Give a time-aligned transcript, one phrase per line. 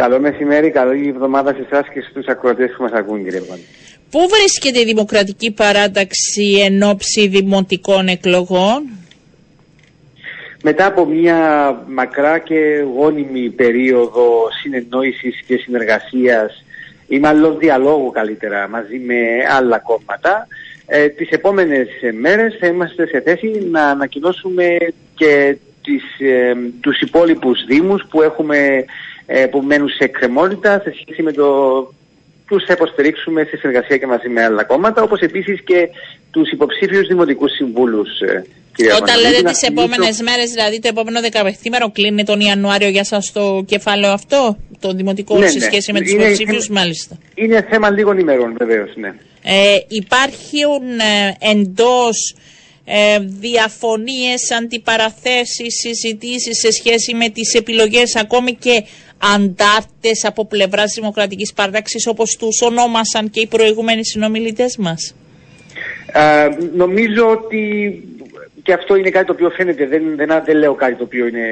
[0.00, 3.64] Καλό μεσημέρι, καλή εβδομάδα σε εσάς και στους ακροατές που μας ακούν κύριε Βάνη.
[4.10, 8.88] Πού βρίσκεται η Δημοκρατική Παράταξη εν ώψη δημοτικών εκλογών;
[10.62, 11.38] Μετά από μια
[11.88, 16.64] μακρά και γόνιμη περίοδο συνεννόησης και συνεργασίας
[17.08, 19.14] ή μάλλον διαλόγου καλύτερα μαζί με
[19.56, 20.46] άλλα κόμματα,
[20.86, 21.88] ε, τις επόμενες
[22.20, 24.76] μέρες θα είμαστε σε θέση να ανακοινώσουμε
[25.14, 28.84] και τις, ε, τους υπόλοιπους δήμους που, έχουμε, ε,
[29.50, 31.46] που μένουν σε εκκρεμότητα σε σχέση με το
[32.50, 35.88] τους θα υποστηρίξουμε σε συνεργασία και μαζί με άλλα κόμματα, όπως επίσης και
[36.30, 38.20] τους υποψήφιους δημοτικούς συμβούλους.
[38.20, 38.44] Ε,
[38.74, 43.32] κυρία Όταν λέτε τις επόμενες μέρες, δηλαδή το επόμενο δεκαπεχτήμερο, κλείνει τον Ιανουάριο για σας
[43.32, 45.64] το κεφάλαιο αυτό, το δημοτικό ναι, σε ναι.
[45.64, 47.18] σχέση με τους Είναι υποψήφιους, θέμα- μάλιστα.
[47.34, 49.08] Είναι θέμα λίγων ημερών βεβαίως, ναι.
[49.42, 52.34] Ε, υπάρχουν ε, εντός
[52.84, 58.84] ε, διαφωνίες, αντιπαραθέσεις, συζητήσεις σε σχέση με τις επιλογές ακόμη και
[59.34, 65.14] αντάρτες από πλευράς Δημοκρατικής Παράταξης όπως τους ονόμασαν και οι προηγούμενοι συνομιλητές μας;
[66.12, 67.62] Ε, νομίζω ότι
[68.62, 71.46] και αυτό είναι κάτι το οποίο φαίνεται, δεν, δεν, δεν λέω κάτι το οποίο είναι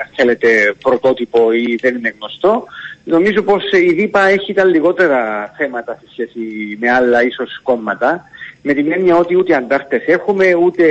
[0.00, 2.64] αν θέλετε πρωτότυπο ή δεν είναι γνωστό.
[3.04, 6.40] Νομίζω πως η ΔΥΠΑ έχει τα λιγότερα θέματα σε σχέση
[6.80, 8.24] με άλλα ίσως κόμματα
[8.62, 10.84] με την έννοια ότι ούτε αντάρτες έχουμε ούτε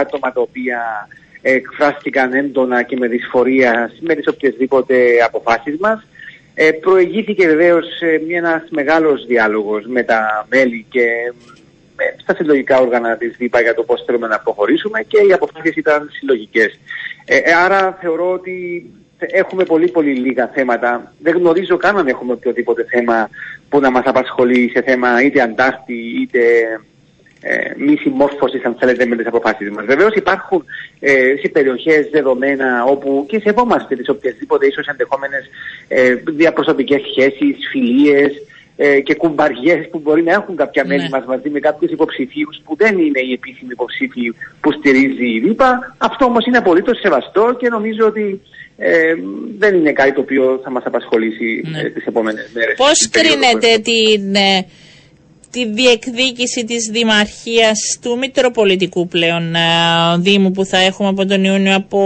[0.00, 1.08] άτομα τα οποία
[1.42, 6.06] εκφράστηκαν έντονα και με δυσφορία με τις οποιασδήποτε αποφάσεις μας.
[6.54, 11.02] Ε, προηγήθηκε βεβαίως ε, μια- ένας μεγάλος διάλογος με τα μέλη και
[11.96, 15.76] ε, στα συλλογικά όργανα της ΔΥΠΑ για το πώς θέλουμε να προχωρήσουμε και οι αποφάσεις
[15.76, 16.78] ήταν συλλογικές.
[17.24, 18.84] Ε, ε, άρα θεωρώ ότι
[19.18, 21.12] έχουμε πολύ πολύ λίγα θέματα.
[21.22, 23.28] Δεν γνωρίζω καν αν έχουμε οποιοδήποτε θέμα
[23.68, 26.40] που να μας απασχολεί σε θέμα είτε αντάρτη είτε
[27.48, 29.84] ε, μη συμμόρφωσης, αν θέλετε, με τις αποφάσεις μας.
[29.84, 30.64] Βεβαίως υπάρχουν
[31.00, 35.44] ε, σε περιοχές δεδομένα όπου και σεβόμαστε τις οποιασδήποτε ίσως ενδεχόμενες
[35.88, 38.32] ε, διαπροσωπικές σχέσεις, φιλίες
[38.76, 40.88] ε, και κουμπαριές που μπορεί να έχουν κάποια Ναι.
[40.96, 45.40] μέλη μας μαζί με κάποιους υποψηφίους που δεν είναι οι επίσημοι υποψήφοι που στηρίζει η
[45.40, 45.94] ΔΥΠΑ.
[45.98, 48.40] Αυτό όμως είναι απολύτως σεβαστό και νομίζω ότι
[48.78, 49.14] ε,
[49.58, 51.80] δεν είναι κάτι το οποίο θα μας απασχολήσει Ναι.
[51.80, 52.74] ε, τις επόμενες μέρες.
[52.76, 54.66] Πώς κρίνετε την, ε,
[55.56, 59.60] τη διεκδίκηση της Δημαρχίας του Μητροπολιτικού πλέον ε,
[60.18, 62.00] Δήμου που θα έχουμε από τον Ιούνιο από,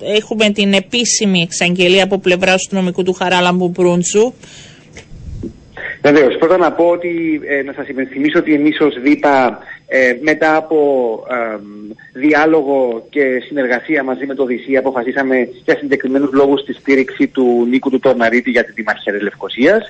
[0.00, 4.32] έχουμε την επίσημη εξαγγελία από πλευράς του νομικού του Χαράλαμπου Μπρούντσου
[6.02, 6.36] Βεβαίως.
[6.36, 10.78] Πρώτα να πω ότι ε, να σας υπενθυμίσω ότι εμείς ως ΔΥΠΑ ε, μετά από
[11.30, 11.58] ε,
[12.12, 17.90] διάλογο και συνεργασία μαζί με το ΔΥΣΥ αποφασίσαμε για συγκεκριμένους λόγους τη στήριξη του Νίκου
[17.90, 19.86] του Τορναρίτη για τη Δημαρχία της Λευκοσίας.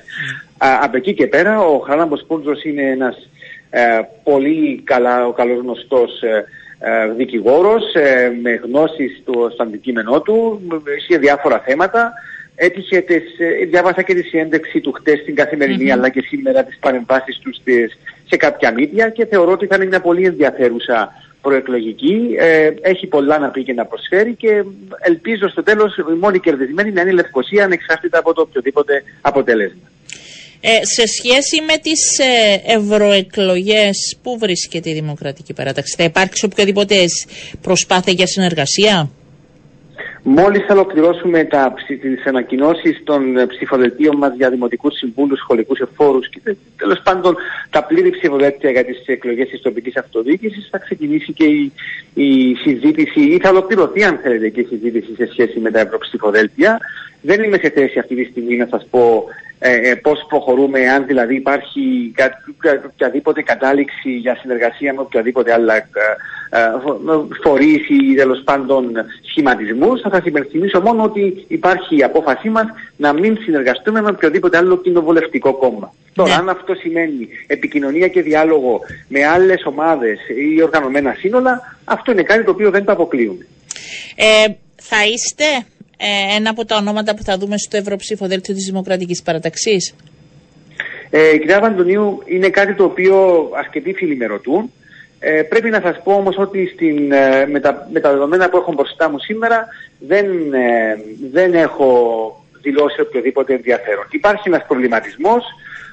[0.57, 3.29] Α, από εκεί και πέρα ο Χαράλαμπος Πούντζος είναι ένας
[3.69, 6.45] ε, πολύ καλά, ο καλός γνωστός ε,
[6.79, 10.61] ε, δικηγόρος ε, με γνώσεις του, στο αντικείμενό του
[11.07, 12.13] σε διάφορα θέματα.
[12.61, 16.77] Έτυχε τις, ε, διάβασα και τη συνέντευξη του χτες στην καθημερινη αλλά και σήμερα τις
[16.79, 17.97] παρεμβάσεις τους στις,
[18.27, 21.11] σε κάποια μίδια και θεωρώ ότι θα είναι μια πολύ ενδιαφέρουσα
[21.41, 22.35] προεκλογική.
[22.39, 24.63] Ε, έχει πολλά να πει και να προσφέρει και
[24.99, 29.89] ελπίζω στο τέλος η μόνη κερδισμένη να είναι η Λευκοσία ανεξάρτητα από το οποιοδήποτε αποτέλεσμα.
[30.61, 36.95] Ε, σε σχέση με τις ε, ευρωεκλογές, πού βρίσκεται η Δημοκρατική Παράταξη, θα υπάρξει οποιαδήποτε
[37.61, 39.09] προσπάθεια για συνεργασία;
[40.31, 45.79] Μόλις θα ολοκληρώσουμε τα, ψη- τις ανακοινώσεις των ε, ψηφοδελτίων μας για δημοτικούς συμβούλους, σχολικούς
[45.79, 47.35] εφόρους και τε- τέλος πάντων
[47.69, 51.71] τα πλήρη ψηφοδέλτια για τις εκλογές της τοπικής αυτοδιοίκησης θα ξεκινήσει και η,
[52.13, 56.79] η συζήτηση ή θα ολοκληρωθεί αν θέλετε και η συζήτηση σε σχέση με τα ευρωψηφοδέλτια.
[57.21, 59.23] Δεν είμαι σε θέση αυτή τη στιγμή να σας πω
[59.59, 62.27] ε, ε, πώς προχωρούμε, αν δηλαδή υπάρχει κα,
[62.59, 65.85] κα- οποιαδήποτε κατάληξη για συνεργασία με οποιαδήποτε άλλα ε,
[66.49, 68.91] ε, φο- φορείς ή τέλος πάντων
[69.29, 70.01] σχηματισμούς.
[70.01, 72.65] Θα σας υπενθυμίσω μόνο ότι υπάρχει η απόφασή μας
[72.97, 75.93] να μην συνεργαστούμε με οποιοδήποτε άλλο κοινοβουλευτικό κόμμα.
[76.13, 76.35] Τώρα, Ναι.
[76.35, 80.19] αν αυτό σημαίνει επικοινωνία και διάλογο με άλλες ομάδες
[80.55, 83.45] ή οργανωμένα σύνολα, αυτό είναι κάτι το οποίο δεν το αποκλείουμε.
[84.15, 85.43] Ε, θα είστε
[86.01, 89.95] ε, ένα από τα ονόματα που θα δούμε στο Ευρωψηφοδέλτιο της Δημοκρατικής Παραταξής.
[91.09, 94.71] Ε, κυρία Βαντονίου, είναι κάτι το οποίο αρκετοί φίλοι με ρωτούν.
[95.19, 98.57] Ε, πρέπει να σας πω όμως ότι στην, ε, με, τα, με τα δεδομένα που
[98.57, 99.67] έχω μπροστά μου σήμερα
[99.99, 100.97] δεν, ε,
[101.31, 101.89] δεν έχω
[102.61, 104.05] δηλώσει οποιοδήποτε ενδιαφέρον.
[104.11, 105.43] Υπάρχει ένας προβληματισμός,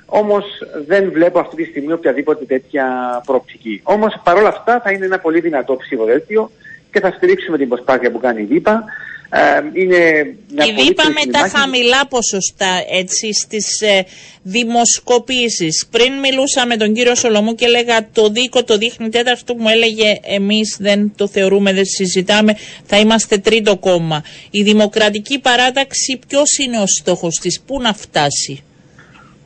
[0.06, 0.44] όμως
[0.86, 2.86] δεν βλέπω αυτή τη στιγμή οποιαδήποτε τέτοια
[3.26, 3.80] προοπτική.
[3.82, 6.50] Όμως παρόλα αυτά θα είναι ένα πολύ δυνατό ψηφοδέλτιο
[6.92, 8.84] και θα στηρίξουμε την προσπάθεια που κάνει η ΔΥΠΑ.
[9.30, 9.40] Ε,
[9.72, 14.04] είναι μια Ήδη είπαμε τα χαμηλά ποσοστά έτσι στις ε,
[14.42, 15.86] δημοσκοπήσεις.
[15.90, 20.18] Πριν μιλούσα με τον κύριο Σολομού και έλεγα το δίκο το δείχνει τέταρτο μου έλεγε
[20.22, 22.56] εμείς δεν το θεωρούμε, δεν συζητάμε,
[22.86, 24.24] θα είμαστε τρίτο κόμμα.
[24.50, 28.62] Η δημοκρατική παράταξη ποιος είναι ο στόχος της, πού να φτάσει;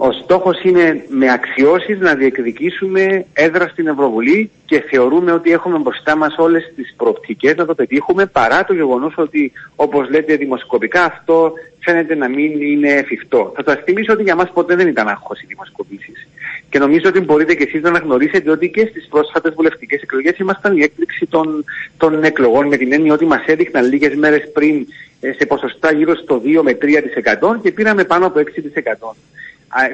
[0.02, 6.16] Ο στόχος είναι με αξιώσεις να διεκδικήσουμε έδρα στην Ευρωβουλή και θεωρούμε ότι έχουμε μπροστά
[6.16, 11.52] μας όλες τις προοπτικές να το πετύχουμε παρά το γεγονός ότι όπως λέτε δημοσκοπικά αυτό
[11.78, 13.52] φαίνεται να μην είναι εφικτό.
[13.56, 16.28] Θα σας θυμίσω ότι για μας ποτέ δεν ήταν άγχος οι δημοσκοπήσεις.
[16.70, 20.76] Και νομίζω ότι μπορείτε και εσείς να αναγνωρίσετε ότι και στις πρόσφατες βουλευτικές εκλογές ήμασταν
[20.76, 21.64] η έκπληξη των,
[21.96, 24.86] των εκλογών με την έννοια ότι μας έδειχναν λίγες μέρες πριν
[25.20, 29.12] ε, σε ποσοστά γύρω στο 2 με 3% και πήραμε πάνω από 6%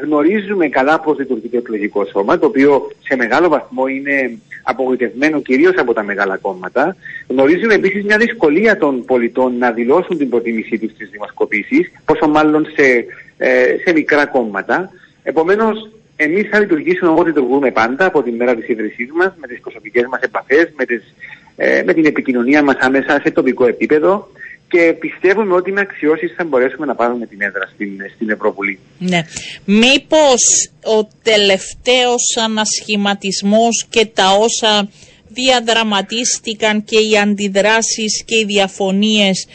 [0.02, 5.74] γνωρίζουμε καλά πώς λειτουργεί το εκλογικό σώμα, το οποίο σε μεγάλο βαθμό είναι απογοητευμένο κυρίως
[5.76, 6.96] από τα μεγάλα κόμματα.
[7.28, 12.66] Γνωρίζουμε επίσης μια δυσκολία των πολιτών να δηλώσουν την προτίμησή τους στις δημοσκοπήσεις, πόσο μάλλον
[12.76, 13.04] σε,
[13.36, 14.90] ε, σε μικρά κόμματα.
[15.22, 19.60] Επομένως, εμείς θα λειτουργήσουμε όπως λειτουργούμε πάντα από τη μέρα της ίδρυσής μας, με τις
[19.60, 21.14] προσωπικές μας επαφές, με, τις,
[21.56, 24.28] ε, με την επικοινωνία μας άμεσα σε τοπικό επίπεδο
[24.68, 28.78] και πιστεύουμε ότι με αξιώσεις θα μπορέσουμε να πάρουμε την έδρα στην, στην Ευρωβουλή.
[28.98, 29.26] Ναι.
[29.64, 34.88] Μήπως ο τελευταίος ανασχηματισμός και τα όσα
[35.28, 39.46] διαδραματίστηκαν και οι αντιδράσεις και οι διαφωνίες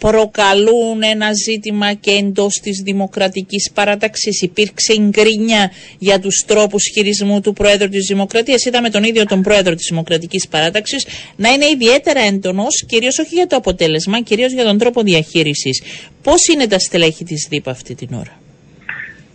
[0.00, 4.42] προκαλούν ένα ζήτημα και εντός της δημοκρατικής παράταξης.
[4.42, 8.64] Υπήρξε γκρίνια για τους τρόπους χειρισμού του Πρόεδρου της Δημοκρατίας.
[8.64, 11.06] Είδαμε τον ίδιο τον Πρόεδρο της Δημοκρατικής Παράταξης
[11.36, 15.82] να είναι ιδιαίτερα έντονος, κυρίως όχι για το αποτέλεσμα, κυρίως για τον τρόπο διαχείρισης.
[16.22, 18.38] Πώς είναι τα στελέχη της ΔΥΠ αυτή την ώρα;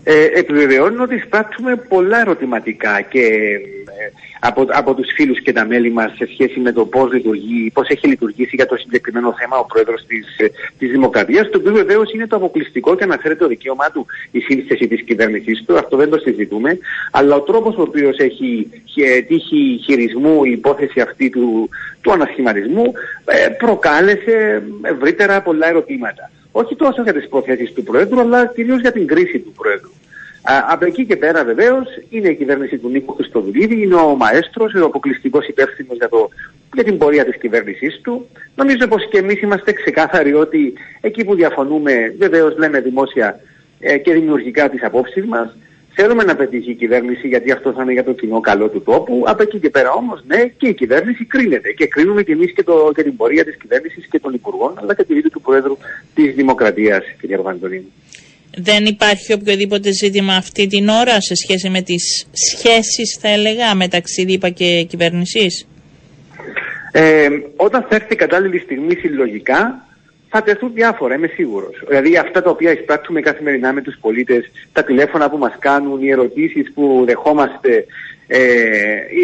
[0.04, 3.75] Ε, επιβεβαιώνω ότι εισπράττουμε πολλά ερωτηματικά και ε,
[4.40, 7.88] από, από τους φίλους και τα μέλη μας σε σχέση με το πώς λειτουργεί, πώς
[7.88, 10.48] έχει λειτουργήσει για το συγκεκριμένο θέμα ο πρόεδρος της, ε,
[10.78, 14.88] της Δημοκρατίας, το οποίο βεβαίως είναι το αποκλειστικό και αναφέρει το δικαίωμά του η σύνθεση
[14.88, 16.78] της κυβέρνησής του, αυτό δεν το συζητούμε,
[17.12, 18.70] αλλά ο τρόπος ο οποίος έχει
[19.28, 21.70] τύχει χειρισμού η υπόθεση αυτή του,
[22.02, 22.94] του ανασχηματισμού
[23.26, 26.32] ε, προκάλεσε ευρύτερα πολλά ερωτήματα.
[26.52, 29.92] Όχι τόσο για τις προθέσεις του Πρόεδρου, αλλά κυρίως για την κρίση του Πρόεδρου.
[30.48, 34.86] Από εκεί και πέρα βεβαίως είναι η κυβέρνηση του Νίκο Χριστοδουλίδη, είναι ο μαέστρος, ο
[34.86, 36.10] αποκλειστικός υπεύθυνος για,
[36.74, 38.28] για την πορεία της κυβέρνησής του.
[38.56, 43.40] Νομίζω πως και εμείς είμαστε ξεκάθαροι ότι εκεί που διαφωνούμε, βεβαίως λέμε δημόσια
[43.80, 45.56] ε, και δημιουργικά τις απόψεις μας.
[45.94, 49.24] Θέλουμε να πετύχει η κυβέρνηση γιατί αυτό θα είναι για το κοινό καλό του τόπου.
[49.26, 51.72] Από εκεί και πέρα όμως, ναι, και η κυβέρνηση κρίνεται.
[51.72, 52.64] Και κρίνουμε και εμείς και,
[52.96, 55.78] και την πορεία της κυβέρνησης και των υπουργών, αλλά και τη ίδια του Προέδρου
[56.14, 57.34] της Δημοκρατίας, κ.
[57.34, 57.92] Αργαντονίνη.
[58.58, 64.26] Δεν υπάρχει οποιοδήποτε ζήτημα αυτή την ώρα σε σχέση με τις σχέσεις θα έλεγα μεταξύ
[64.26, 65.68] ΔΥΠΑ και κυβέρνησης;
[66.92, 69.86] Ε, όταν θα έρθει η κατάλληλη στιγμή συλλογικά
[70.30, 71.84] θα τεθούν διάφορα, είμαι σίγουρος.
[71.88, 76.10] Δηλαδή αυτά τα οποία εισπράττουμε καθημερινά με τους πολίτες, τα τηλέφωνα που μας κάνουν, οι
[76.10, 77.86] ερωτήσεις που δεχόμαστε,
[78.28, 78.40] ε,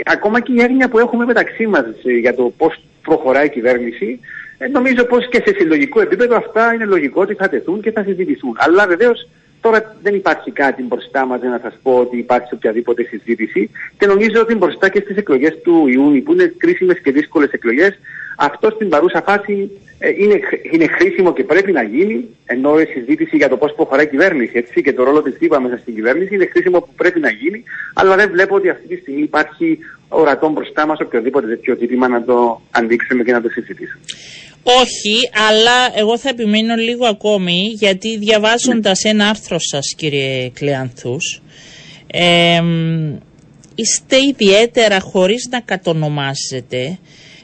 [0.06, 1.86] ακόμα και η έγνοια που έχουμε μεταξύ μας
[2.22, 4.20] για το πώς προχωράει η κυβέρνηση,
[4.64, 8.04] ε, νομίζω πως και σε συλλογικό επίπεδο αυτά είναι λογικό ότι θα τεθούν και θα
[8.04, 8.56] συζητηθούν.
[8.58, 9.28] Αλλά βεβαίως
[9.62, 14.06] τώρα δεν υπάρχει κάτι μπροστά μας για να σας πω ότι υπάρχει οποιαδήποτε συζήτηση και
[14.06, 18.00] νομίζω ότι μπροστά και στις εκλογές του Ιούνιου που είναι κρίσιμες και δύσκολες εκλογές
[18.38, 20.40] αυτό στην παρούσα φάση ε, είναι,
[20.72, 24.52] είναι χρήσιμο και πρέπει να γίνει, ενώ η συζήτηση για το πώς προχωράει η κυβέρνηση
[24.58, 27.64] έτσι, και το ρόλο της ΔΥΠΑ μέσα στην κυβέρνηση είναι χρήσιμο που πρέπει να γίνει,
[27.94, 29.80] αλλά δεν βλέπω ότι αυτή τη στιγμή υπάρχει
[30.10, 34.02] ορατό μπροστά μας οποιοδήποτε τέτοιο ζήτημα να το αντίξουμε και να το συζητήσουμε.
[34.64, 41.42] Όχι, αλλά εγώ θα επιμείνω λίγο ακόμη, γιατί διαβάζοντας ένα άρθρο σας κύριε Κλεάνθους,
[42.08, 42.62] ε,
[43.76, 47.00] είστε ιδιαίτερα χωρίς να κατονομάζετε,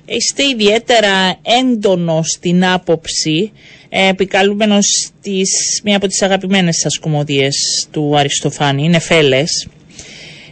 [0.05, 3.51] είστε ιδιαίτερα έντονο στην άποψη,
[3.89, 9.67] ε, επικαλούμενος της, μία από τις αγαπημένες σας κομμωδίες του Αριστοφάνη, είναι Φέλες,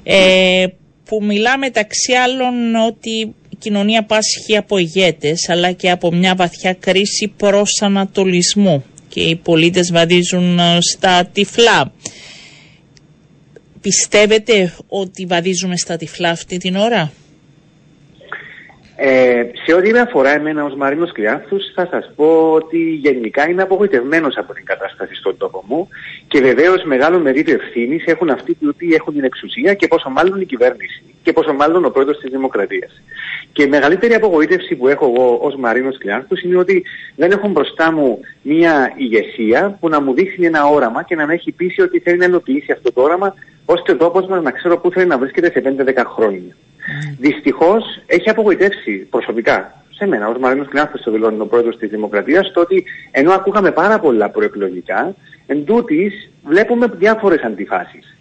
[0.03, 0.65] ε,
[1.05, 7.27] που μιλά μεταξύ άλλων ότι κοινωνία πάσχει από ηγέτες αλλά και από μια βαθιά κρίση
[7.37, 11.93] προς ανατολισμού και οι πολίτες βαδίζουν ε, στα τυφλά.
[13.81, 17.11] Πιστεύετε ότι βαδίζουμε στα τυφλά αυτή την ώρα;
[18.97, 23.61] Ε, σε ό,τι με αφορά εμένα ως Μαρίνος Κλειάνθους θα σας πω ότι γενικά είμαι
[23.61, 25.87] απογοητευμένος από την κατάσταση στον τόπο μου
[26.27, 30.45] και βεβαίως μεγάλο μερίδιο ευθύνης έχουν αυτοί που έχουν την εξουσία και πόσο μάλλον η
[30.45, 33.01] κυβέρνηση και πόσο μάλλον ο πρόεδρος της Δημοκρατίας.
[33.51, 36.83] Και η μεγαλύτερη απογοήτευση που έχω εγώ ως Μαρίνος Κλειάνθους είναι ότι
[37.15, 41.33] δεν έχω μπροστά μου μια ηγεσία που να μου δείχνει ένα όραμα και να με
[41.33, 43.33] έχει πείσει ότι θέλει να ενοποιήσει αυτό το όραμα
[43.65, 46.55] ώστε ο τόπος μας να ξέρω πού θέλει να βρίσκεται σε 5-10 χρόνια.
[46.55, 47.15] Mm.
[47.19, 52.51] Δυστυχώς έχει απογοητεύσει προσωπικά σε μένα, ως Μαρίνος Κλειάνθος το δηλώνει ο πρόεδρος της Δημοκρατίας,
[52.53, 55.15] το ότι ενώ ακούγαμε πάρα πολλά προεκλογικά,
[55.47, 58.17] εν τούτης βλέπουμε διάφορες αντιφάσεις.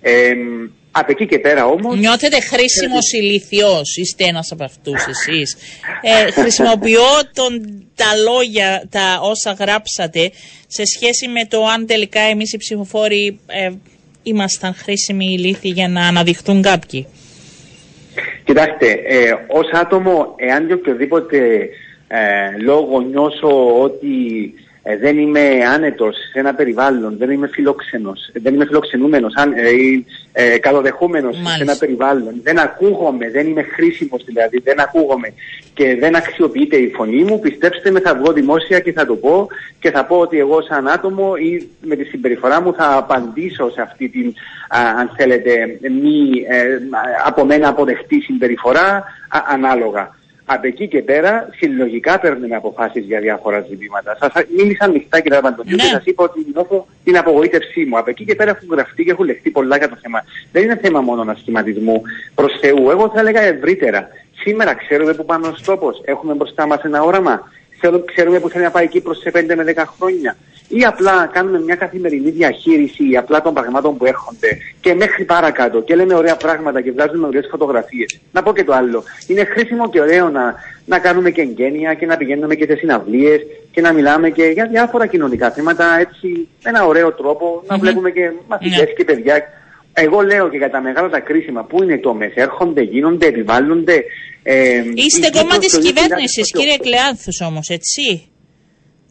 [0.00, 0.32] Ε,
[0.90, 1.98] από εκεί και πέρα όμως...
[1.98, 5.56] Νιώθετε χρήσιμος ηλικιός, είστε ένας από αυτούς εσείς.
[6.02, 10.30] Ε, χρησιμοποιώ τον, τα λόγια, τα όσα γράψατε,
[10.66, 13.70] σε σχέση με το αν τελικά εμείς οι ψηφοφόροι ε,
[14.22, 17.06] ήμασταν χρήσιμοι ηλίθιοι για να αναδειχθούν κάποιοι;
[18.44, 21.68] Κοιτάξτε, ε, ως άτομο, εάν και οποιοδήποτε
[22.08, 24.08] ε, λόγο νιώσω ότι
[24.82, 29.68] ε, δεν είμαι άνετος σε ένα περιβάλλον, δεν είμαι φιλόξενος, δεν είμαι φιλοξενούμενος αν, ε,
[29.68, 35.32] ή ε, καλοδεχούμενος σε ένα περιβάλλον, δεν ακούγομαι, δεν είμαι χρήσιμος δηλαδή, δεν ακούγομαι.
[35.74, 39.48] Και δεν αξιοποιείται η φωνή μου, πιστέψτε με θα βγω δημόσια και θα το πω
[39.78, 43.80] και θα πω ότι εγώ σαν άτομο ή με τη συμπεριφορά μου θα απαντήσω σε
[43.80, 44.34] αυτή την,
[44.98, 46.78] αν θέλετε, μη ε,
[47.26, 49.04] από μένα αποδεχτή συμπεριφορά
[49.48, 50.18] ανάλογα
[50.52, 54.16] από εκεί και πέρα συλλογικά παίρνουμε αποφάσεις για διάφορα ζητήματα.
[54.20, 55.82] Σας μίλησα ανοιχτά κύριε Παντονίου ναι.
[55.82, 57.98] και σας είπα ότι νιώθω την απογοήτευσή μου.
[57.98, 60.24] Από εκεί και πέρα έχουν γραφτεί και έχουν λεχτεί πολλά για το θέμα.
[60.52, 62.02] Δεν είναι θέμα μόνο ανασχηματισμού
[62.34, 62.90] προς Θεού.
[62.90, 64.08] Εγώ θα έλεγα ευρύτερα.
[64.40, 65.90] Σήμερα ξέρουμε που πάμε ω τόπο.
[66.04, 67.50] Έχουμε μπροστά μας ένα όραμα
[68.04, 70.36] ξέρουμε που θέλει να πάει εκεί προς σε 5 με 10 χρόνια.
[70.68, 75.94] Ή απλά κάνουμε μια καθημερινή διαχείριση απλά των πραγμάτων που έρχονται και μέχρι παρακάτω και
[75.94, 78.20] λέμε ωραία πράγματα και βγάζουμε ωραίες φωτογραφίες.
[78.32, 79.02] Να πω και το άλλο.
[79.26, 80.54] Είναι χρήσιμο και ωραίο να,
[80.86, 84.66] να κάνουμε και εγγένεια και να πηγαίνουμε και σε συναυλίες και να μιλάμε και για
[84.66, 88.84] διάφορα κοινωνικά θέματα έτσι με ένα ωραίο τρόπο, να βλέπουμε και μαθητές ναι.
[88.84, 89.44] και παιδιά
[89.92, 94.04] εγώ λέω και για τα μεγάλα τα κρίσιμα, πού είναι το μέσα, έρχονται, γίνονται, επιβάλλονται.
[94.42, 98.30] Ε, Είστε κόμμα της κυβέρνησης, κύριε Κλεάνθους όμως, έτσι.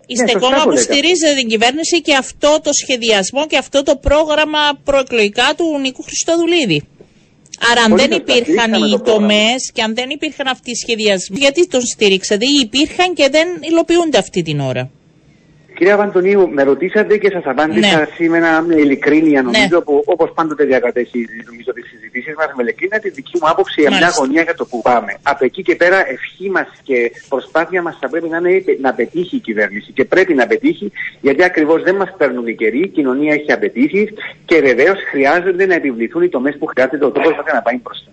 [0.07, 4.59] Είστε ναι, κόμμα που στηρίζετε την κυβέρνηση και αυτό το σχεδιασμό και αυτό το πρόγραμμα
[4.83, 6.87] προεκλογικά του Νικού Χριστοδουλίδη.
[7.71, 11.81] Άρα, αν δεν υπήρχαν οι τομέ και αν δεν υπήρχαν αυτοί οι σχεδιασμοί, γιατί τον
[11.81, 14.91] στήριξατε ή υπήρχαν και δεν υλοποιούνται αυτή την ώρα;
[15.79, 18.07] Κυρία Βαντονίου, με ρωτήσατε και σας απάντησα ναι.
[18.15, 19.81] σήμερα με ειλικρίνεια νομίζω ναι.
[19.81, 23.89] που όπως πάντοτε διακατέχει νομίζω τις συζητήσεις μας με ειλικρίνεια τη δική μου άποψη για
[23.89, 25.11] μια αγωνία για το που πάμε.
[25.23, 29.35] Από εκεί και πέρα ευχή μας και προσπάθεια μας θα πρέπει να είναι να πετύχει
[29.35, 33.33] η κυβέρνηση και πρέπει να πετύχει γιατί ακριβώς δεν μας παίρνουν οι καιροί, η κοινωνία
[33.33, 34.09] έχει απαιτήσεις
[34.45, 38.11] και βεβαίως χρειάζονται να επιβληθούν οι τομές που χρειάζεται ο τόπος να πάει μπροστά.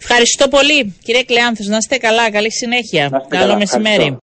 [0.00, 3.26] Ευχαριστώ πολύ κύριε Κλεάνθος, να είστε καλά, καλή συνέχεια.
[3.28, 4.16] Καλό μεσημέρι.